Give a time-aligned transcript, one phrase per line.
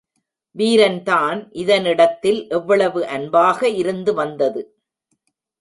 [0.55, 4.63] வீரன்தான் இதனிடத்தில் எவ்வளவு அன்பாக இருந்து வந்தது!